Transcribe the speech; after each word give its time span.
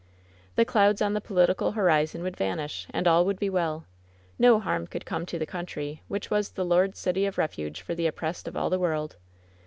The 0.55 0.65
clouds 0.65 0.99
on 0.99 1.13
the 1.13 1.21
political 1.21 1.73
horizon 1.73 2.23
would 2.23 2.35
vanish, 2.35 2.87
and 2.89 3.07
all 3.07 3.23
would 3.23 3.37
be 3.37 3.51
welL 3.51 3.85
No 4.39 4.59
harm 4.59 4.87
could 4.87 5.05
come 5.05 5.27
to 5.27 5.37
the 5.37 5.45
country, 5.45 6.01
which 6.07 6.31
was 6.31 6.49
the 6.53 6.65
Lord's 6.65 6.97
City 6.97 7.27
of 7.27 7.35
Kefuge 7.35 7.81
for 7.83 7.93
the 7.93 8.07
oppressed 8.07 8.47
of 8.47 8.57
all 8.57 8.71
the 8.71 8.79
world. 8.79 9.17